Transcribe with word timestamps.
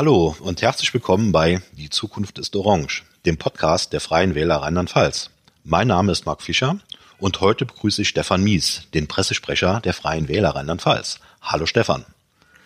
Hallo 0.00 0.34
und 0.40 0.62
herzlich 0.62 0.94
willkommen 0.94 1.30
bei 1.30 1.60
Die 1.72 1.90
Zukunft 1.90 2.38
ist 2.38 2.56
Orange, 2.56 3.02
dem 3.26 3.36
Podcast 3.36 3.92
der 3.92 4.00
Freien 4.00 4.34
Wähler 4.34 4.56
Rheinland-Pfalz. 4.56 5.28
Mein 5.62 5.88
Name 5.88 6.10
ist 6.10 6.24
Marc 6.24 6.40
Fischer 6.40 6.78
und 7.18 7.42
heute 7.42 7.66
begrüße 7.66 8.00
ich 8.00 8.08
Stefan 8.08 8.42
Mies, 8.42 8.88
den 8.94 9.08
Pressesprecher 9.08 9.82
der 9.84 9.92
Freien 9.92 10.26
Wähler 10.26 10.54
Rheinland-Pfalz. 10.56 11.20
Hallo 11.42 11.66
Stefan. 11.66 12.06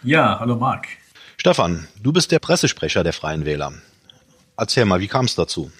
Ja, 0.04 0.38
hallo 0.38 0.54
Marc. 0.54 0.86
Stefan, 1.36 1.88
du 2.00 2.12
bist 2.12 2.30
der 2.30 2.38
Pressesprecher 2.38 3.02
der 3.02 3.12
Freien 3.12 3.44
Wähler. 3.44 3.72
Erzähl 4.56 4.84
mal, 4.84 5.00
wie 5.00 5.08
kam 5.08 5.24
es 5.24 5.34
dazu? 5.34 5.72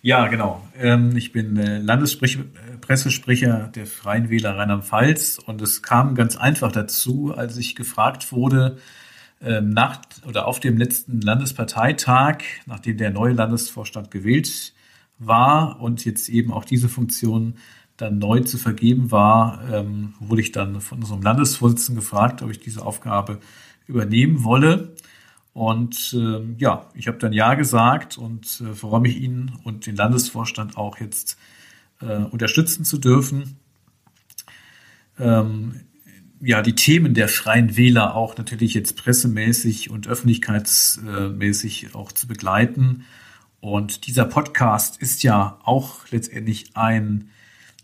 Ja, 0.00 0.26
genau. 0.28 0.66
Ähm, 0.74 1.14
ich 1.18 1.32
bin 1.32 1.58
äh, 1.58 1.80
Landespressesprecher 1.80 3.70
der 3.74 3.86
Freien 3.86 4.30
Wähler 4.30 4.56
Rheinland-Pfalz 4.56 5.38
und 5.44 5.60
es 5.60 5.82
kam 5.82 6.14
ganz 6.14 6.38
einfach 6.38 6.72
dazu, 6.72 7.34
als 7.36 7.58
ich 7.58 7.76
gefragt 7.76 8.32
wurde, 8.32 8.78
nach 9.40 10.00
oder 10.26 10.48
auf 10.48 10.58
dem 10.58 10.76
letzten 10.76 11.20
Landesparteitag, 11.20 12.38
nachdem 12.66 12.96
der 12.96 13.10
neue 13.10 13.34
Landesvorstand 13.34 14.10
gewählt 14.10 14.74
war 15.18 15.80
und 15.80 16.04
jetzt 16.04 16.28
eben 16.28 16.52
auch 16.52 16.64
diese 16.64 16.88
Funktion 16.88 17.54
dann 17.96 18.18
neu 18.18 18.40
zu 18.40 18.58
vergeben 18.58 19.10
war, 19.10 19.60
ähm, 19.72 20.14
wurde 20.20 20.40
ich 20.40 20.52
dann 20.52 20.80
von 20.80 20.98
unserem 20.98 21.20
Landesvorsitzenden 21.22 22.02
gefragt, 22.02 22.42
ob 22.42 22.50
ich 22.50 22.60
diese 22.60 22.86
Aufgabe 22.86 23.40
übernehmen 23.86 24.44
wolle. 24.44 24.94
Und 25.52 26.14
äh, 26.16 26.40
ja, 26.58 26.86
ich 26.94 27.08
habe 27.08 27.18
dann 27.18 27.32
Ja 27.32 27.54
gesagt 27.54 28.16
und 28.16 28.60
äh, 28.60 28.74
freue 28.74 29.00
mich 29.00 29.16
Ihnen 29.20 29.58
und 29.64 29.86
den 29.86 29.96
Landesvorstand 29.96 30.76
auch 30.76 30.98
jetzt 31.00 31.36
äh, 32.00 32.18
unterstützen 32.18 32.84
zu 32.84 32.98
dürfen. 32.98 33.58
Ähm, 35.18 35.80
ja, 36.40 36.62
die 36.62 36.74
Themen 36.74 37.14
der 37.14 37.28
Freien 37.28 37.76
Wähler 37.76 38.14
auch 38.14 38.36
natürlich 38.36 38.74
jetzt 38.74 38.96
pressemäßig 38.96 39.90
und 39.90 40.06
öffentlichkeitsmäßig 40.06 41.94
auch 41.94 42.12
zu 42.12 42.28
begleiten. 42.28 43.04
Und 43.60 44.06
dieser 44.06 44.24
Podcast 44.24 45.02
ist 45.02 45.22
ja 45.22 45.58
auch 45.64 46.06
letztendlich 46.10 46.70
ein 46.74 47.30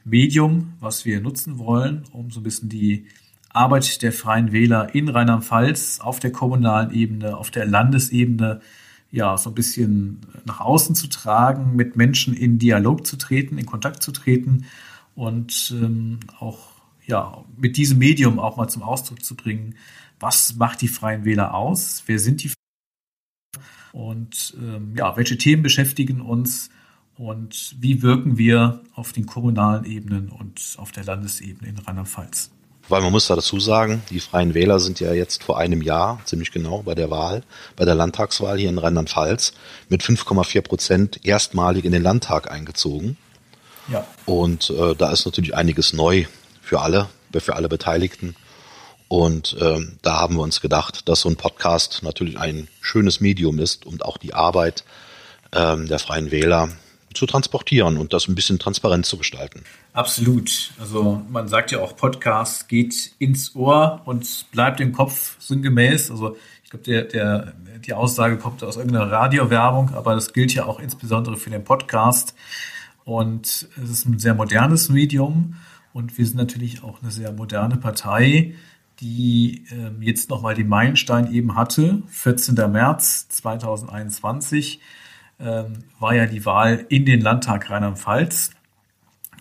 Medium, 0.05 0.75
was 0.81 1.05
wir 1.05 1.21
nutzen 1.21 1.59
wollen, 1.59 2.05
um 2.13 2.31
so 2.31 2.41
ein 2.41 2.45
bisschen 2.45 2.69
die 2.69 3.07
Arbeit 3.49 4.03
der 4.03 4.13
Freien 4.13 4.53
Wähler 4.53 4.95
in 4.95 5.09
Rheinland-Pfalz 5.09 6.01
auf 6.01 6.21
der 6.21 6.33
kommunalen 6.33 6.93
Ebene, 6.93 7.37
auf 7.37 7.51
der 7.51 7.67
Landesebene, 7.67 8.61
ja, 9.11 9.37
so 9.37 9.51
ein 9.51 9.55
bisschen 9.55 10.21
nach 10.45 10.61
außen 10.61 10.95
zu 10.95 11.07
tragen, 11.07 11.77
mit 11.77 11.97
Menschen 11.97 12.35
in 12.35 12.59
Dialog 12.59 13.07
zu 13.07 13.17
treten, 13.17 13.59
in 13.59 13.67
Kontakt 13.67 14.03
zu 14.03 14.11
treten 14.11 14.67
und 15.15 15.73
ähm, 15.81 16.19
auch 16.41 16.74
ja, 17.07 17.45
mit 17.57 17.77
diesem 17.77 17.99
Medium 17.99 18.39
auch 18.39 18.57
mal 18.57 18.69
zum 18.69 18.83
Ausdruck 18.83 19.25
zu 19.25 19.35
bringen, 19.35 19.77
was 20.21 20.57
macht 20.57 20.81
die 20.81 20.89
Freien 20.89 21.25
Wähler 21.25 21.55
aus, 21.55 22.03
wer 22.07 22.19
sind 22.19 22.43
die 22.43 22.51
und 23.93 24.55
ähm, 24.59 24.95
ja, 24.97 25.17
welche 25.17 25.39
Themen 25.39 25.63
beschäftigen 25.63 26.21
uns 26.21 26.71
und 27.17 27.77
wie 27.79 28.03
wirken 28.03 28.39
wir 28.39 28.81
auf 28.95 29.13
den 29.13 29.25
kommunalen 29.25 29.85
Ebenen 29.85 30.31
und 30.31 30.61
auf 30.79 30.91
der 30.91 31.05
Landesebene 31.05 31.69
in 31.69 31.79
Rheinland-Pfalz. 31.79 32.51
Weil 32.89 33.01
man 33.01 33.13
muss 33.13 33.29
da 33.29 33.37
dazu 33.37 33.61
sagen, 33.61 34.03
die 34.11 34.21
Freien 34.21 34.53
Wähler 34.53 34.79
sind 34.79 35.01
ja 35.01 35.15
jetzt 35.15 35.43
vor 35.45 35.59
einem 35.59 35.81
Jahr, 35.81 36.21
ziemlich 36.25 36.51
genau, 36.51 36.83
bei 36.83 36.95
der 36.95 37.11
Wahl, 37.11 37.43
bei 37.77 37.85
der 37.85 37.95
Landtagswahl 37.95 38.59
hier 38.59 38.69
in 38.69 38.79
Rheinland-Pfalz 38.79 39.55
mit 39.89 40.03
5,4 40.03 40.61
Prozent 40.63 41.25
erstmalig 41.25 41.85
in 41.85 41.93
den 41.93 42.03
Landtag 42.03 42.51
eingezogen. 42.51 43.17
Ja. 43.89 44.07
Und 44.27 44.71
äh, 44.71 44.95
da 44.97 45.13
ist 45.13 45.25
natürlich 45.25 45.55
einiges 45.55 45.93
neu 45.93 46.27
für 46.65 46.81
alle, 46.81 47.09
für 47.33 47.57
alle 47.57 47.69
Beteiligten. 47.69 48.35
Und 49.09 49.57
ähm, 49.61 49.99
da 50.03 50.19
haben 50.19 50.37
wir 50.37 50.43
uns 50.43 50.61
gedacht, 50.61 51.09
dass 51.09 51.21
so 51.21 51.29
ein 51.29 51.37
Podcast 51.37 52.03
natürlich 52.03 52.39
ein 52.39 52.69
schönes 52.81 53.21
Medium 53.21 53.59
ist, 53.59 53.87
um 53.87 54.01
auch 54.03 54.17
die 54.17 54.35
Arbeit 54.35 54.83
ähm, 55.53 55.87
der 55.87 55.99
Freien 55.99 56.31
Wähler 56.31 56.71
zu 57.13 57.27
transportieren 57.27 57.97
und 57.97 58.13
das 58.13 58.27
ein 58.27 58.35
bisschen 58.35 58.59
transparent 58.59 59.07
zu 59.07 59.17
gestalten. 59.17 59.63
Absolut. 59.93 60.73
Also 60.81 61.23
man 61.31 61.47
sagt 61.47 61.71
ja 61.71 61.79
auch, 61.79 61.97
Podcast 61.97 62.69
geht 62.69 63.13
ins 63.19 63.55
Ohr 63.55 64.01
und 64.05 64.47
bleibt 64.51 64.81
im 64.81 64.93
Kopf 64.93 65.37
sinngemäß. 65.39 66.11
Also 66.11 66.37
ich 66.65 66.71
glaube, 66.71 66.85
der, 66.85 67.03
der, 67.03 67.53
die 67.87 67.93
Aussage 67.93 68.37
kommt 68.37 68.65
aus 68.65 68.77
irgendeiner 68.77 69.13
Radiowerbung, 69.13 69.95
aber 69.95 70.15
das 70.15 70.33
gilt 70.33 70.55
ja 70.55 70.65
auch 70.65 70.81
insbesondere 70.81 71.37
für 71.37 71.51
den 71.51 71.63
Podcast. 71.63 72.35
Und 73.05 73.69
es 73.81 73.91
ist 73.91 74.07
ein 74.07 74.19
sehr 74.19 74.35
modernes 74.35 74.89
Medium 74.89 75.57
und 75.95 76.19
wir 76.19 76.27
sind 76.27 76.37
natürlich 76.37 76.83
auch 76.83 77.01
eine 77.01 77.13
sehr 77.13 77.33
moderne 77.33 77.77
Partei, 77.77 78.55
die 79.01 79.65
äh, 79.71 80.05
jetzt 80.05 80.29
nochmal 80.29 80.55
den 80.55 80.69
Meilenstein 80.69 81.33
eben 81.33 81.55
hatte, 81.55 82.03
14. 82.09 82.57
März 82.71 83.29
2021 83.29 84.81
ähm, 85.39 85.85
war 86.01 86.15
ja 86.15 86.27
die 86.27 86.45
Wahl 86.45 86.85
in 86.89 87.07
den 87.07 87.21
Landtag 87.21 87.71
Rheinland-Pfalz. 87.71 88.51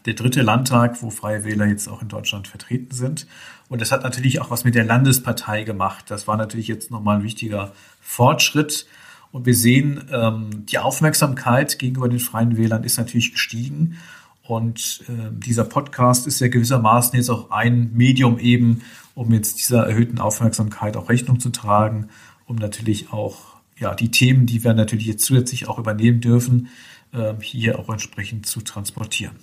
Der 0.06 0.14
dritte 0.14 0.44
Landtag, 0.44 1.02
wo 1.02 1.10
Freie 1.10 1.44
Wähler 1.44 1.66
jetzt 1.66 1.88
auch 1.88 2.04
in 2.04 2.08
Deutschland 2.10 2.48
vertreten 2.48 2.94
sind. 2.94 3.26
Und 3.68 3.82
das 3.82 3.92
hat 3.92 4.04
natürlich 4.04 4.40
auch 4.40 4.52
was 4.52 4.64
mit 4.64 4.76
der 4.76 4.84
Landespartei 4.84 5.64
gemacht. 5.64 6.06
Das 6.10 6.28
war 6.28 6.38
natürlich 6.38 6.68
jetzt 6.68 6.92
nochmal 6.92 7.18
ein 7.18 7.24
wichtiger 7.24 7.74
Fortschritt. 8.00 8.86
Und 9.32 9.48
wir 9.48 9.56
sehen, 9.56 10.04
ähm, 10.12 10.68
die 10.68 10.78
Aufmerksamkeit 10.78 11.80
gegenüber 11.80 12.10
den 12.10 12.20
Freien 12.20 12.58
Wählern 12.58 12.84
ist 12.84 12.98
natürlich 12.98 13.32
gestiegen. 13.32 13.98
Und 14.46 15.04
äh, 15.08 15.30
dieser 15.32 15.64
Podcast 15.64 16.28
ist 16.28 16.42
ja 16.42 16.50
gewissermaßen 16.50 17.18
jetzt 17.18 17.30
auch 17.30 17.52
ein 17.52 17.92
Medium 17.94 18.40
eben, 18.40 18.82
um 19.16 19.34
jetzt 19.34 19.58
dieser 19.60 19.86
erhöhten 19.86 20.20
Aufmerksamkeit 20.20 20.98
auch 20.98 21.10
Rechnung 21.10 21.40
zu 21.40 21.50
tragen, 21.50 22.10
um 22.46 22.58
natürlich 22.58 23.12
auch 23.14 23.54
ja, 23.78 23.96
die 23.96 24.12
Themen, 24.12 24.46
die 24.46 24.64
wir 24.64 24.74
natürlich 24.74 25.06
jetzt 25.06 25.26
zusätzlich 25.26 25.68
auch 25.68 25.80
übernehmen 25.80 26.20
dürfen, 26.20 26.70
äh, 27.14 27.34
hier 27.42 27.80
auch 27.80 27.90
entsprechend 27.90 28.46
zu 28.46 28.62
transportieren. 28.62 29.36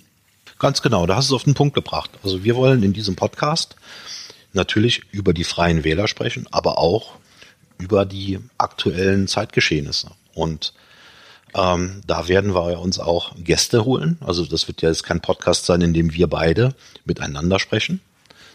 Ganz 0.59 0.83
genau, 0.83 1.07
da 1.07 1.15
hast 1.15 1.29
du 1.29 1.35
es 1.35 1.41
auf 1.41 1.45
den 1.45 1.55
Punkt 1.55 1.73
gebracht. 1.73 2.11
Also 2.23 2.43
wir 2.43 2.55
wollen 2.55 2.83
in 2.83 2.93
diesem 2.93 3.15
Podcast 3.15 3.75
natürlich 4.53 5.01
über 5.11 5.33
die 5.33 5.43
freien 5.43 5.83
Wähler 5.83 6.07
sprechen, 6.07 6.47
aber 6.51 6.77
auch 6.77 7.15
über 7.79 8.05
die 8.05 8.39
aktuellen 8.59 9.27
Zeitgeschehnisse. 9.27 10.11
Und 10.35 10.73
ähm, 11.55 12.01
da 12.07 12.27
werden 12.27 12.53
wir 12.53 12.79
uns 12.79 12.99
auch 12.99 13.35
Gäste 13.35 13.85
holen. 13.85 14.17
Also 14.21 14.45
das 14.45 14.67
wird 14.67 14.81
ja 14.81 14.89
jetzt 14.89 15.03
kein 15.03 15.21
Podcast 15.21 15.65
sein, 15.65 15.81
in 15.81 15.93
dem 15.93 16.13
wir 16.13 16.27
beide 16.27 16.73
miteinander 17.05 17.59
sprechen. 17.59 18.01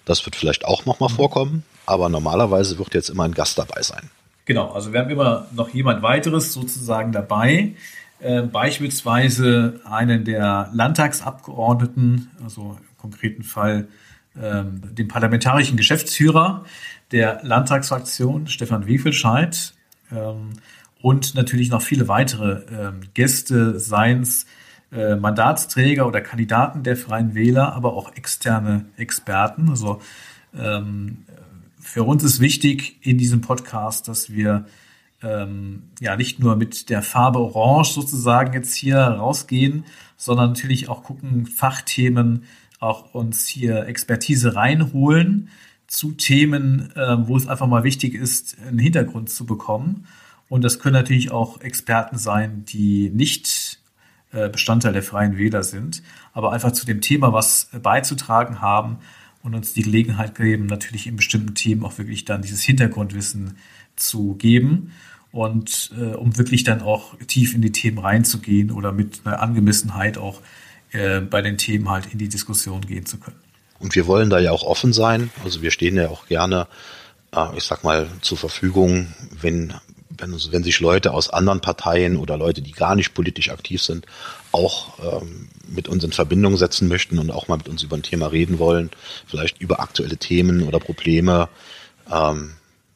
Das 0.04 0.24
wird 0.24 0.36
vielleicht 0.36 0.64
auch 0.64 0.86
nochmal 0.86 1.08
vorkommen, 1.08 1.64
aber 1.84 2.08
normalerweise 2.08 2.78
wird 2.78 2.94
jetzt 2.94 3.10
immer 3.10 3.24
ein 3.24 3.34
Gast 3.34 3.58
dabei 3.58 3.82
sein. 3.82 4.10
Genau, 4.44 4.70
also 4.70 4.92
wir 4.92 5.00
haben 5.00 5.10
immer 5.10 5.46
noch 5.52 5.70
jemand 5.70 6.02
weiteres 6.02 6.52
sozusagen 6.52 7.10
dabei, 7.10 7.74
äh, 8.20 8.42
beispielsweise 8.42 9.80
einen 9.84 10.24
der 10.24 10.70
Landtagsabgeordneten, 10.72 12.30
also 12.42 12.78
im 12.78 12.98
konkreten 12.98 13.42
Fall 13.42 13.88
ähm, 14.40 14.82
den 14.94 15.08
parlamentarischen 15.08 15.76
Geschäftsführer 15.76 16.64
der 17.10 17.40
Landtagsfraktion, 17.42 18.46
Stefan 18.46 18.86
Wiefelscheid, 18.86 19.74
ähm, 20.12 20.52
und 21.00 21.34
natürlich 21.34 21.70
noch 21.70 21.82
viele 21.82 22.08
weitere 22.08 22.62
ähm, 22.72 23.00
Gäste, 23.14 23.78
seins 23.78 24.46
äh, 24.92 25.16
Mandatsträger 25.16 26.06
oder 26.06 26.20
Kandidaten 26.20 26.82
der 26.82 26.96
Freien 26.96 27.34
Wähler, 27.34 27.74
aber 27.74 27.94
auch 27.94 28.14
externe 28.14 28.86
Experten. 28.96 29.68
Also 29.68 30.00
ähm, 30.54 31.24
für 31.78 32.02
uns 32.02 32.24
ist 32.24 32.40
wichtig 32.40 32.98
in 33.02 33.18
diesem 33.18 33.40
Podcast, 33.40 34.08
dass 34.08 34.30
wir 34.30 34.66
ähm, 35.22 35.84
ja 36.00 36.16
nicht 36.16 36.38
nur 36.40 36.56
mit 36.56 36.90
der 36.90 37.02
Farbe 37.02 37.38
Orange 37.38 37.92
sozusagen 37.92 38.52
jetzt 38.52 38.74
hier 38.74 38.98
rausgehen, 38.98 39.84
sondern 40.16 40.50
natürlich 40.50 40.88
auch 40.88 41.02
gucken, 41.02 41.46
Fachthemen 41.46 42.44
auch 42.80 43.14
uns 43.14 43.46
hier 43.46 43.86
Expertise 43.86 44.54
reinholen 44.54 45.48
zu 45.86 46.12
Themen, 46.12 46.90
äh, 46.96 47.26
wo 47.26 47.36
es 47.36 47.46
einfach 47.46 47.66
mal 47.66 47.84
wichtig 47.84 48.14
ist, 48.14 48.56
einen 48.66 48.78
Hintergrund 48.78 49.30
zu 49.30 49.46
bekommen. 49.46 50.06
Und 50.48 50.62
das 50.62 50.78
können 50.78 50.94
natürlich 50.94 51.30
auch 51.30 51.60
Experten 51.60 52.18
sein, 52.18 52.64
die 52.66 53.10
nicht 53.10 53.80
äh, 54.32 54.48
Bestandteil 54.48 54.92
der 54.92 55.02
Freien 55.02 55.38
Wähler 55.38 55.62
sind, 55.62 56.02
aber 56.32 56.52
einfach 56.52 56.72
zu 56.72 56.86
dem 56.86 57.00
Thema 57.00 57.32
was 57.32 57.68
beizutragen 57.82 58.60
haben 58.60 58.98
und 59.42 59.54
uns 59.54 59.72
die 59.72 59.82
Gelegenheit 59.82 60.34
geben, 60.34 60.66
natürlich 60.66 61.06
in 61.06 61.16
bestimmten 61.16 61.54
Themen 61.54 61.84
auch 61.84 61.98
wirklich 61.98 62.24
dann 62.24 62.42
dieses 62.42 62.62
Hintergrundwissen 62.62 63.56
zu 63.96 64.34
geben 64.34 64.92
und 65.32 65.92
äh, 65.98 66.14
um 66.14 66.36
wirklich 66.38 66.64
dann 66.64 66.82
auch 66.82 67.16
tief 67.26 67.54
in 67.54 67.62
die 67.62 67.72
Themen 67.72 67.98
reinzugehen 67.98 68.70
oder 68.70 68.92
mit 68.92 69.20
einer 69.24 69.40
Angemessenheit 69.40 70.18
auch 70.18 70.40
äh, 70.92 71.20
bei 71.20 71.42
den 71.42 71.58
Themen 71.58 71.88
halt 71.90 72.12
in 72.12 72.18
die 72.18 72.28
Diskussion 72.28 72.80
gehen 72.80 73.06
zu 73.06 73.18
können. 73.18 73.36
Und 73.78 73.94
wir 73.94 74.06
wollen 74.06 74.30
da 74.30 74.38
ja 74.38 74.52
auch 74.52 74.62
offen 74.62 74.92
sein. 74.92 75.30
Also 75.44 75.62
wir 75.62 75.70
stehen 75.70 75.96
ja 75.96 76.08
auch 76.08 76.26
gerne, 76.26 76.66
äh, 77.34 77.56
ich 77.56 77.64
sag 77.64 77.84
mal, 77.84 78.08
zur 78.22 78.38
Verfügung, 78.38 79.08
wenn 79.40 79.74
wenn, 80.18 80.32
wenn 80.32 80.62
sich 80.64 80.80
Leute 80.80 81.12
aus 81.12 81.30
anderen 81.30 81.60
Parteien 81.60 82.16
oder 82.16 82.36
Leute, 82.36 82.62
die 82.62 82.72
gar 82.72 82.94
nicht 82.94 83.14
politisch 83.14 83.50
aktiv 83.50 83.82
sind, 83.82 84.06
auch 84.52 84.98
ähm, 85.22 85.48
mit 85.68 85.88
uns 85.88 86.04
in 86.04 86.12
Verbindung 86.12 86.56
setzen 86.56 86.88
möchten 86.88 87.18
und 87.18 87.30
auch 87.30 87.48
mal 87.48 87.56
mit 87.56 87.68
uns 87.68 87.82
über 87.82 87.96
ein 87.96 88.02
Thema 88.02 88.28
reden 88.28 88.58
wollen, 88.58 88.90
vielleicht 89.26 89.60
über 89.60 89.80
aktuelle 89.80 90.16
Themen 90.16 90.62
oder 90.62 90.78
Probleme, 90.78 91.48
ähm, 92.10 92.52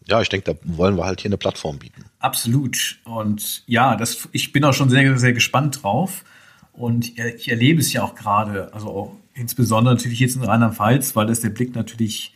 ja, 0.06 0.20
ich 0.20 0.28
denke, 0.28 0.54
da 0.54 0.76
wollen 0.76 0.96
wir 0.96 1.04
halt 1.04 1.20
hier 1.20 1.28
eine 1.28 1.38
Plattform 1.38 1.78
bieten. 1.78 2.04
Absolut. 2.18 2.98
Und 3.04 3.62
ja, 3.66 3.94
das, 3.94 4.28
ich 4.32 4.52
bin 4.52 4.64
auch 4.64 4.74
schon 4.74 4.90
sehr, 4.90 5.16
sehr 5.18 5.32
gespannt 5.32 5.82
drauf. 5.82 6.24
Und 6.72 7.16
ich 7.18 7.48
erlebe 7.48 7.80
es 7.80 7.92
ja 7.92 8.02
auch 8.02 8.14
gerade, 8.14 8.72
also 8.74 8.88
auch 8.88 9.16
insbesondere 9.34 9.94
natürlich 9.94 10.18
jetzt 10.18 10.36
in 10.36 10.42
Rheinland-Pfalz, 10.42 11.14
weil 11.14 11.26
das 11.26 11.40
der 11.40 11.50
Blick 11.50 11.74
natürlich 11.74 12.34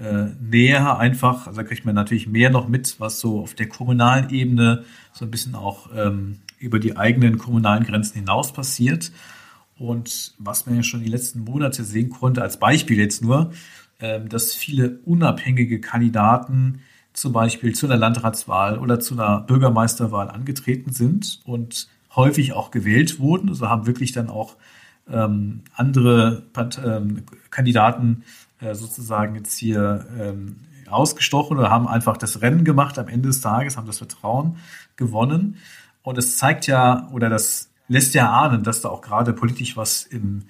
äh, 0.00 0.30
näher 0.40 0.98
einfach, 0.98 1.46
also 1.46 1.60
da 1.60 1.66
kriegt 1.66 1.84
man 1.84 1.94
natürlich 1.94 2.26
mehr 2.26 2.50
noch 2.50 2.68
mit, 2.68 2.98
was 3.00 3.20
so 3.20 3.40
auf 3.40 3.54
der 3.54 3.68
kommunalen 3.68 4.30
Ebene 4.30 4.84
so 5.12 5.26
ein 5.26 5.30
bisschen 5.30 5.54
auch 5.54 5.90
ähm, 5.94 6.38
über 6.58 6.78
die 6.78 6.96
eigenen 6.96 7.36
kommunalen 7.36 7.84
Grenzen 7.84 8.18
hinaus 8.18 8.52
passiert. 8.52 9.12
Und 9.76 10.34
was 10.38 10.66
man 10.66 10.76
ja 10.76 10.82
schon 10.82 11.02
die 11.02 11.10
letzten 11.10 11.40
Monate 11.40 11.84
sehen 11.84 12.10
konnte, 12.10 12.42
als 12.42 12.58
Beispiel 12.58 12.98
jetzt 12.98 13.22
nur, 13.22 13.52
äh, 13.98 14.20
dass 14.24 14.54
viele 14.54 15.00
unabhängige 15.04 15.80
Kandidaten 15.80 16.80
zum 17.12 17.32
Beispiel 17.32 17.74
zu 17.74 17.86
einer 17.86 17.96
Landratswahl 17.96 18.78
oder 18.78 19.00
zu 19.00 19.14
einer 19.14 19.40
Bürgermeisterwahl 19.42 20.30
angetreten 20.30 20.92
sind 20.92 21.40
und 21.44 21.88
häufig 22.16 22.54
auch 22.54 22.70
gewählt 22.70 23.18
wurden. 23.18 23.50
Also 23.50 23.68
haben 23.68 23.86
wirklich 23.86 24.12
dann 24.12 24.30
auch 24.30 24.56
ähm, 25.12 25.62
andere 25.74 26.44
ähm, 26.84 27.24
Kandidaten 27.50 28.24
äh, 28.60 28.74
sozusagen 28.74 29.34
jetzt 29.36 29.56
hier 29.56 30.06
ähm, 30.18 30.56
ausgestochen 30.88 31.56
oder 31.58 31.70
haben 31.70 31.88
einfach 31.88 32.16
das 32.16 32.42
Rennen 32.42 32.64
gemacht 32.64 32.98
am 32.98 33.08
Ende 33.08 33.28
des 33.28 33.40
Tages, 33.40 33.76
haben 33.76 33.86
das 33.86 33.98
Vertrauen 33.98 34.56
gewonnen. 34.96 35.56
Und 36.02 36.18
es 36.18 36.36
zeigt 36.36 36.66
ja, 36.66 37.08
oder 37.12 37.28
das 37.28 37.70
lässt 37.88 38.14
ja 38.14 38.30
ahnen, 38.30 38.62
dass 38.62 38.80
da 38.80 38.88
auch 38.88 39.02
gerade 39.02 39.32
politisch 39.32 39.76
was 39.76 40.02
im, 40.02 40.44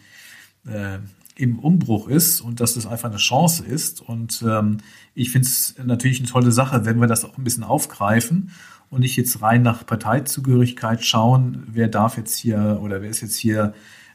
äh, 0.67 0.99
im 1.37 1.59
Umbruch 1.59 2.09
ist 2.09 2.41
und 2.41 2.61
dass 2.61 2.75
das 2.75 2.87
einfach 2.87 3.09
eine 3.09 3.19
Chance 3.19 3.65
ist. 3.65 4.01
Und 4.01 4.45
ähm, 4.47 4.79
ich 5.15 5.31
finde 5.31 5.47
es 5.49 5.75
natürlich 5.83 6.21
eine 6.21 6.29
tolle 6.29 6.53
Sache, 6.53 6.85
wenn 6.85 7.01
wir 7.01 7.07
das 7.07 7.25
auch 7.25 7.37
ein 7.39 7.45
bisschen 7.45 7.65
aufgreifen 7.65 8.51
und 8.91 9.01
nicht 9.01 9.17
jetzt 9.17 9.41
rein 9.41 9.63
nach 9.63 9.87
Parteizugehörigkeit 9.87 11.05
schauen, 11.05 11.65
wer 11.69 11.89
darf 11.89 12.17
jetzt 12.17 12.37
hier 12.37 12.81
oder 12.83 13.01
wer 13.03 13.11
ist 13.11 13.23
jetzt 13.23 13.37
hier, 13.37 13.73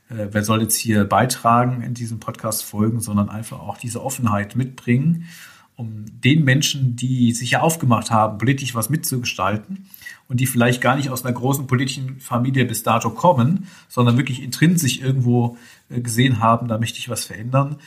äh, 0.09 0.27
wer 0.31 0.43
soll 0.43 0.61
jetzt 0.61 0.75
hier 0.75 1.05
beitragen 1.05 1.81
in 1.81 1.93
diesem 1.93 2.19
Podcast 2.19 2.63
folgen, 2.63 2.99
sondern 2.99 3.29
einfach 3.29 3.59
auch 3.59 3.77
diese 3.77 4.03
Offenheit 4.03 4.55
mitbringen, 4.55 5.27
um 5.75 6.05
den 6.21 6.43
Menschen, 6.43 6.95
die 6.95 7.33
sich 7.33 7.51
ja 7.51 7.61
aufgemacht 7.61 8.11
haben, 8.11 8.37
politisch 8.37 8.75
was 8.75 8.89
mitzugestalten 8.89 9.87
und 10.27 10.39
die 10.39 10.47
vielleicht 10.47 10.81
gar 10.81 10.95
nicht 10.95 11.09
aus 11.09 11.25
einer 11.25 11.33
großen 11.33 11.67
politischen 11.67 12.19
Familie 12.19 12.65
bis 12.65 12.83
dato 12.83 13.09
kommen, 13.09 13.67
sondern 13.89 14.17
wirklich 14.17 14.41
intrinsisch 14.41 14.99
irgendwo 14.99 15.57
äh, 15.89 16.01
gesehen 16.01 16.39
haben, 16.39 16.67
da 16.67 16.77
möchte 16.77 16.99
ich 16.99 17.09
was 17.09 17.25
verändern, 17.25 17.77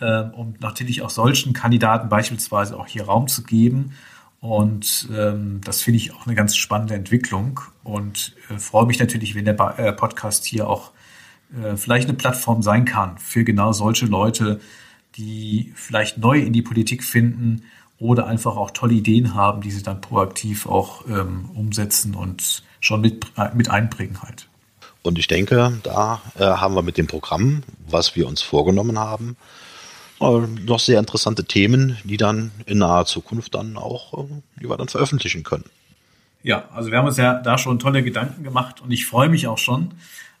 äh, 0.00 0.22
um 0.22 0.54
natürlich 0.60 1.02
auch 1.02 1.10
solchen 1.10 1.52
Kandidaten 1.52 2.08
beispielsweise 2.08 2.78
auch 2.78 2.86
hier 2.86 3.04
Raum 3.04 3.28
zu 3.28 3.42
geben. 3.42 3.92
Und 4.40 5.08
ähm, 5.12 5.60
das 5.64 5.82
finde 5.82 5.96
ich 5.96 6.14
auch 6.14 6.26
eine 6.26 6.36
ganz 6.36 6.54
spannende 6.54 6.94
Entwicklung 6.94 7.60
und 7.82 8.36
äh, 8.50 8.58
freue 8.58 8.86
mich 8.86 9.00
natürlich, 9.00 9.34
wenn 9.34 9.44
der 9.44 9.54
ba 9.54 9.72
äh, 9.72 9.92
Podcast 9.92 10.44
hier 10.44 10.68
auch 10.68 10.92
äh, 11.56 11.76
vielleicht 11.76 12.08
eine 12.08 12.16
Plattform 12.16 12.62
sein 12.62 12.84
kann 12.84 13.18
für 13.18 13.44
genau 13.44 13.72
solche 13.72 14.06
Leute, 14.06 14.60
die 15.16 15.72
vielleicht 15.74 16.18
neu 16.18 16.38
in 16.38 16.52
die 16.52 16.62
Politik 16.62 17.04
finden 17.04 17.62
oder 17.98 18.26
einfach 18.26 18.56
auch 18.56 18.70
tolle 18.70 18.94
Ideen 18.94 19.34
haben, 19.34 19.60
die 19.60 19.70
sie 19.70 19.82
dann 19.82 20.00
proaktiv 20.00 20.66
auch 20.66 21.06
ähm, 21.08 21.50
umsetzen 21.54 22.14
und 22.14 22.62
schon 22.80 23.00
mit, 23.00 23.26
äh, 23.36 23.54
mit 23.54 23.70
einbringen 23.70 24.22
halt. 24.22 24.48
Und 25.02 25.18
ich 25.18 25.26
denke, 25.26 25.78
da 25.82 26.20
äh, 26.38 26.44
haben 26.44 26.74
wir 26.74 26.82
mit 26.82 26.98
dem 26.98 27.06
Programm, 27.06 27.62
was 27.88 28.14
wir 28.14 28.28
uns 28.28 28.42
vorgenommen 28.42 28.98
haben, 28.98 29.36
äh, 30.20 30.40
noch 30.64 30.80
sehr 30.80 30.98
interessante 30.98 31.44
Themen, 31.44 31.96
die 32.04 32.16
dann 32.16 32.50
in 32.66 32.78
naher 32.78 33.06
Zukunft 33.06 33.54
dann 33.54 33.76
auch, 33.76 34.12
äh, 34.18 34.26
die 34.60 34.68
wir 34.68 34.76
dann 34.76 34.88
veröffentlichen 34.88 35.42
können. 35.42 35.64
Ja, 36.42 36.68
also 36.72 36.90
wir 36.90 36.98
haben 36.98 37.06
uns 37.06 37.16
ja 37.16 37.34
da 37.34 37.58
schon 37.58 37.78
tolle 37.78 38.02
Gedanken 38.02 38.44
gemacht 38.44 38.80
und 38.80 38.90
ich 38.92 39.06
freue 39.06 39.28
mich 39.28 39.48
auch 39.48 39.58
schon, 39.58 39.94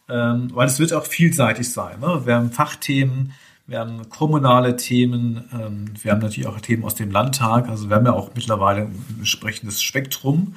ähm, 0.08 0.50
weil 0.54 0.66
es 0.66 0.78
wird 0.78 0.92
auch 0.92 1.04
vielseitig 1.04 1.70
sein. 1.70 2.00
Ne? 2.00 2.22
Wir 2.24 2.34
haben 2.36 2.50
Fachthemen, 2.50 3.32
wir 3.66 3.80
haben 3.80 4.08
kommunale 4.08 4.76
Themen, 4.76 5.44
ähm, 5.52 5.86
wir 6.00 6.12
haben 6.12 6.20
natürlich 6.20 6.48
auch 6.48 6.60
Themen 6.60 6.84
aus 6.84 6.94
dem 6.94 7.10
Landtag, 7.10 7.68
also 7.68 7.88
wir 7.88 7.96
haben 7.96 8.06
ja 8.06 8.12
auch 8.12 8.30
mittlerweile 8.34 8.82
ein 8.82 9.04
entsprechendes 9.18 9.82
Spektrum. 9.82 10.54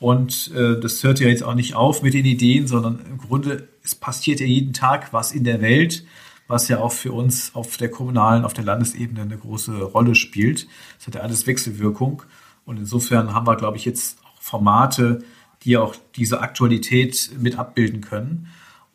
Und 0.00 0.52
äh, 0.54 0.78
das 0.80 1.02
hört 1.02 1.18
ja 1.18 1.28
jetzt 1.28 1.42
auch 1.42 1.54
nicht 1.54 1.74
auf 1.74 2.02
mit 2.02 2.14
den 2.14 2.24
Ideen, 2.24 2.68
sondern 2.68 3.00
im 3.08 3.18
Grunde, 3.18 3.68
es 3.82 3.94
passiert 3.94 4.38
ja 4.40 4.46
jeden 4.46 4.72
Tag 4.72 5.12
was 5.12 5.32
in 5.32 5.44
der 5.44 5.60
Welt 5.60 6.04
was 6.48 6.66
ja 6.68 6.80
auch 6.80 6.92
für 6.92 7.12
uns 7.12 7.54
auf 7.54 7.76
der 7.76 7.90
kommunalen, 7.90 8.44
auf 8.44 8.54
der 8.54 8.64
Landesebene 8.64 9.20
eine 9.22 9.36
große 9.36 9.80
Rolle 9.82 10.14
spielt. 10.14 10.66
Es 10.98 11.06
hat 11.06 11.14
ja 11.14 11.20
alles 11.20 11.46
Wechselwirkung. 11.46 12.22
Und 12.64 12.78
insofern 12.78 13.34
haben 13.34 13.46
wir, 13.46 13.56
glaube 13.56 13.76
ich, 13.76 13.84
jetzt 13.84 14.18
auch 14.24 14.40
Formate, 14.40 15.22
die 15.62 15.76
auch 15.76 15.94
diese 16.16 16.40
Aktualität 16.40 17.30
mit 17.38 17.58
abbilden 17.58 18.00
können. 18.00 18.48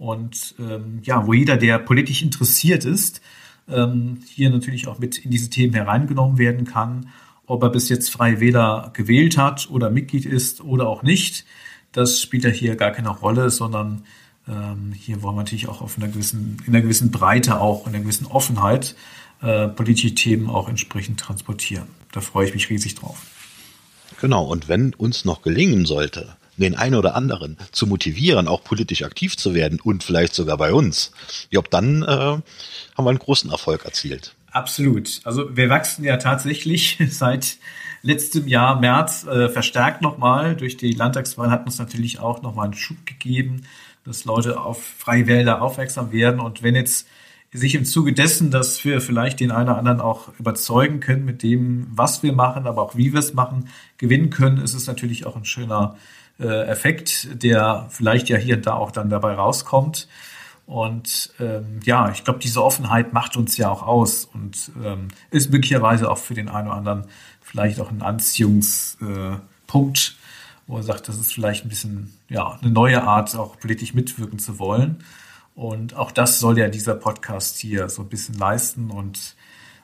Und 0.04 0.56
ähm, 0.60 1.00
ja, 1.04 1.26
wo 1.26 1.32
jeder, 1.32 1.56
der 1.56 1.80
politisch 1.80 2.24
interessiert 2.24 2.84
ist, 2.84 3.22
ähm, 3.70 4.20
hier 4.28 4.50
natürlich 4.50 4.90
auch 4.90 5.00
mit 5.00 5.18
in 5.20 5.32
diese 5.32 5.50
Themen 5.50 5.74
hereingenommen 5.74 6.38
werden 6.38 6.66
kann. 6.66 7.08
Ob 7.46 7.64
er 7.64 7.70
bis 7.70 7.88
jetzt 7.88 8.10
Freie 8.10 8.42
Wähler 8.42 8.92
gewählt 8.94 9.38
hat 9.38 9.70
oder 9.70 9.90
Mitglied 9.90 10.26
ist 10.26 10.60
oder 10.60 10.90
auch 10.90 11.04
nicht, 11.04 11.46
das 11.94 12.20
spielt 12.20 12.44
ja 12.44 12.50
hier 12.50 12.76
gar 12.76 12.92
keine 12.92 13.12
Rolle, 13.12 13.50
sondern 13.50 14.04
ähm, 14.46 14.92
hier 14.92 15.22
wollen 15.22 15.38
wir 15.38 15.44
natürlich 15.44 15.70
auch 15.70 15.80
auf 15.80 15.98
einer 15.98 16.10
gewissen, 16.10 16.58
in 16.68 16.74
einer 16.74 16.82
gewissen 16.82 17.10
Breite 17.10 17.62
auch, 17.62 17.88
in 17.88 17.94
einer 17.94 18.04
gewissen 18.04 18.28
Offenheit 18.28 18.98
äh, 19.42 19.70
politische 19.70 20.16
Themen 20.16 20.50
auch 20.50 20.68
entsprechend 20.68 21.22
transportieren. 21.22 21.88
Da 22.12 22.20
freue 22.20 22.46
ich 22.46 22.54
mich 22.54 22.70
riesig 22.70 22.96
drauf. 22.96 23.22
Genau, 24.20 24.44
und 24.44 24.68
wenn 24.68 24.94
uns 24.96 25.24
noch 25.24 25.44
gelingen 25.44 25.86
sollte, 25.86 26.36
den 26.58 26.76
einen 26.76 26.96
oder 26.96 27.16
anderen 27.16 27.58
zu 27.72 27.88
motivieren, 27.88 28.48
auch 28.48 28.64
politisch 28.64 29.04
aktiv 29.04 29.38
zu 29.38 29.54
werden 29.54 29.80
und 29.80 30.04
vielleicht 30.04 30.34
sogar 30.34 30.58
bei 30.58 30.74
uns, 30.74 31.12
ja, 31.50 31.62
dann 31.70 32.04
äh, 32.04 32.08
haben 32.08 32.44
wir 32.98 33.10
einen 33.10 33.20
großen 33.20 33.52
Erfolg 33.52 33.86
erzielt. 33.86 34.36
Absolut. 34.52 35.22
Also 35.24 35.56
wir 35.56 35.70
wachsen 35.70 36.04
ja 36.04 36.18
tatsächlich 36.18 37.00
seit 37.10 37.58
letztem 38.04 38.48
Jahr 38.48 38.80
März 38.80 39.26
äh, 39.26 39.50
verstärkt 39.50 40.02
nochmal. 40.02 40.56
Durch 40.56 40.78
die 40.78 40.92
Landtagswahl 40.92 41.50
hat 41.50 41.66
uns 41.66 41.80
natürlich 41.80 42.20
auch 42.20 42.42
nochmal 42.42 42.66
einen 42.66 42.76
Schub 42.76 43.06
gegeben 43.06 43.64
dass 44.04 44.26
Leute 44.26 44.60
auf 44.60 44.84
freie 44.84 45.28
Wälder 45.28 45.62
aufmerksam 45.62 46.12
werden. 46.12 46.40
Und 46.40 46.64
wenn 46.64 46.76
jetzt 46.76 47.08
sich 47.52 47.76
im 47.76 47.86
Zuge 47.86 48.14
dessen, 48.14 48.52
dass 48.52 48.84
wir 48.84 49.00
vielleicht 49.00 49.40
den 49.40 49.52
einen 49.52 49.70
oder 49.70 49.78
anderen 49.78 50.02
auch 50.02 50.30
überzeugen 50.40 51.00
können 51.00 51.24
mit 51.24 51.44
dem, 51.44 51.88
was 51.92 52.24
wir 52.24 52.34
machen, 52.34 52.66
aber 52.66 52.82
auch 52.82 52.98
wie 52.98 53.14
wir 53.14 53.20
es 53.20 53.34
machen, 53.34 53.70
gewinnen 53.98 54.32
können, 54.32 54.58
ist 54.58 54.74
es 54.74 54.88
natürlich 54.88 55.26
auch 55.26 55.36
ein 55.36 55.46
schöner 55.46 55.96
äh, 56.40 56.68
Effekt, 56.68 57.44
der 57.44 57.88
vielleicht 57.90 58.30
ja 58.30 58.38
hier 58.38 58.58
und 58.58 58.68
da 58.68 58.74
auch 58.74 58.92
dann 58.92 59.10
dabei 59.10 59.34
rauskommt. 59.34 60.08
Und 60.66 61.32
ähm, 61.40 61.80
ja, 61.84 62.10
ich 62.12 62.24
glaube, 62.24 62.40
diese 62.40 62.64
Offenheit 62.64 63.14
macht 63.14 63.36
uns 63.36 63.58
ja 63.58 63.70
auch 63.70 63.84
aus 63.84 64.26
und 64.26 64.72
ähm, 64.84 65.10
ist 65.30 65.52
möglicherweise 65.52 66.10
auch 66.10 66.18
für 66.18 66.34
den 66.34 66.48
einen 66.48 66.68
oder 66.68 66.78
anderen 66.78 67.06
vielleicht 67.42 67.82
auch 67.82 67.92
ein 67.92 68.02
Anziehungspunkt, 68.02 70.16
wo 70.68 70.78
er 70.78 70.84
sagt, 70.84 71.10
das 71.10 71.18
ist 71.18 71.34
vielleicht 71.34 71.66
ein 71.66 71.70
bisschen 71.70 72.18
ja, 72.30 72.58
eine 72.62 72.72
neue 72.72 73.04
Art, 73.04 73.36
auch 73.36 73.60
politisch 73.60 73.94
mitwirken 73.94 74.40
zu 74.40 74.58
wollen. 74.58 75.04
Und 75.54 75.96
auch 75.96 76.12
das 76.12 76.40
soll 76.40 76.58
ja 76.58 76.70
dieser 76.70 76.96
Podcast 76.96 77.58
hier 77.58 77.90
so 77.90 78.02
ein 78.02 78.10
bisschen 78.10 78.36
leisten. 78.36 78.90
Und 78.90 79.36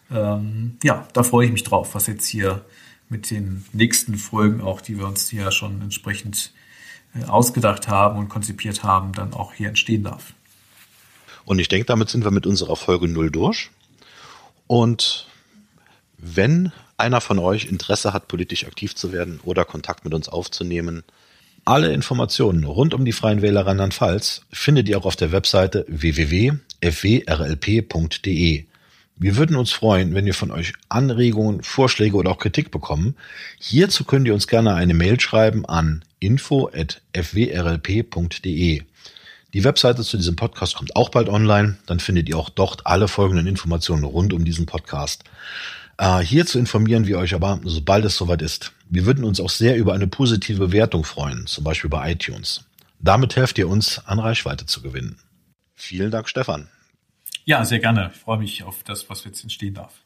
ähm, 0.09 0.77
ja, 0.81 1.05
da 1.13 1.23
freue 1.23 1.45
ich 1.45 1.51
mich 1.51 1.63
drauf, 1.63 1.93
was 1.93 2.07
jetzt 2.07 2.25
hier 2.25 2.65
mit 3.09 3.31
den 3.31 3.65
nächsten 3.73 4.15
Folgen 4.15 4.61
auch, 4.61 4.81
die 4.81 4.97
wir 4.97 5.07
uns 5.07 5.29
hier 5.29 5.51
schon 5.51 5.81
entsprechend 5.81 6.53
äh, 7.15 7.25
ausgedacht 7.25 7.87
haben 7.87 8.19
und 8.19 8.29
konzipiert 8.29 8.83
haben, 8.83 9.13
dann 9.13 9.33
auch 9.33 9.53
hier 9.53 9.69
entstehen 9.69 10.03
darf. 10.03 10.33
Und 11.45 11.59
ich 11.59 11.67
denke, 11.67 11.85
damit 11.85 12.09
sind 12.09 12.23
wir 12.23 12.31
mit 12.31 12.45
unserer 12.45 12.75
Folge 12.75 13.07
null 13.07 13.31
durch. 13.31 13.71
Und 14.67 15.27
wenn 16.17 16.71
einer 16.97 17.21
von 17.21 17.39
euch 17.39 17.65
Interesse 17.65 18.13
hat, 18.13 18.27
politisch 18.27 18.65
aktiv 18.65 18.93
zu 18.95 19.11
werden 19.11 19.39
oder 19.43 19.65
Kontakt 19.65 20.03
mit 20.03 20.13
uns 20.13 20.29
aufzunehmen, 20.29 21.03
alle 21.65 21.91
Informationen 21.93 22.63
rund 22.63 22.93
um 22.93 23.03
die 23.05 23.11
Freien 23.11 23.41
Wähler 23.41 23.65
Rheinland-Pfalz 23.65 24.43
findet 24.51 24.87
ihr 24.89 24.99
auch 24.99 25.05
auf 25.05 25.15
der 25.15 25.31
Webseite 25.31 25.85
www.fwrlp.de. 25.87 26.59
Wir 29.21 29.35
würden 29.35 29.57
uns 29.57 29.73
freuen, 29.73 30.15
wenn 30.15 30.23
wir 30.23 30.33
von 30.33 30.49
euch 30.49 30.71
Anregungen, 30.87 31.61
Vorschläge 31.61 32.15
oder 32.15 32.31
auch 32.31 32.39
Kritik 32.39 32.71
bekommen. 32.71 33.17
Hierzu 33.59 34.05
könnt 34.05 34.25
ihr 34.25 34.33
uns 34.33 34.47
gerne 34.47 34.75
eine 34.75 34.93
Mail 34.93 35.19
schreiben 35.19 35.65
an 35.65 36.05
info.fwrlp.de. 36.19 38.83
Die 39.53 39.63
Webseite 39.63 40.03
zu 40.03 40.15
diesem 40.15 40.37
Podcast 40.37 40.77
kommt 40.77 40.95
auch 40.95 41.09
bald 41.09 41.27
online. 41.27 41.77
Dann 41.85 41.99
findet 41.99 42.29
ihr 42.29 42.37
auch 42.37 42.49
dort 42.49 42.87
alle 42.87 43.09
folgenden 43.09 43.45
Informationen 43.45 44.05
rund 44.05 44.31
um 44.31 44.45
diesen 44.45 44.65
Podcast. 44.65 45.25
Äh, 45.97 46.19
hierzu 46.19 46.57
informieren 46.57 47.05
wir 47.05 47.17
euch 47.17 47.35
aber, 47.35 47.59
sobald 47.65 48.05
es 48.05 48.15
soweit 48.15 48.41
ist. 48.41 48.71
Wir 48.89 49.05
würden 49.05 49.25
uns 49.25 49.41
auch 49.41 49.49
sehr 49.49 49.75
über 49.75 49.93
eine 49.93 50.07
positive 50.07 50.67
Bewertung 50.67 51.03
freuen, 51.03 51.45
zum 51.45 51.65
Beispiel 51.65 51.89
bei 51.89 52.13
iTunes. 52.13 52.63
Damit 53.01 53.35
helft 53.35 53.57
ihr 53.57 53.67
uns, 53.67 53.99
an 54.05 54.19
Reichweite 54.19 54.65
zu 54.65 54.81
gewinnen. 54.81 55.17
Vielen 55.75 56.09
Dank, 56.09 56.29
Stefan. 56.29 56.69
Ja, 57.49 57.65
sehr 57.65 57.79
gerne. 57.79 58.11
Ich 58.13 58.19
freue 58.19 58.37
mich 58.37 58.61
auf 58.61 58.83
das, 58.83 59.09
was 59.09 59.23
jetzt 59.23 59.41
entstehen 59.41 59.73
darf. 59.73 60.03